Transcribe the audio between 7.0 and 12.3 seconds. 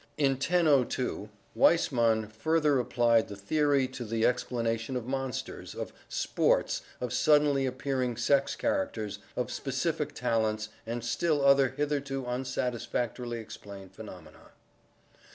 suddenly appearing sex characters, of specific talents, and Still other hitherto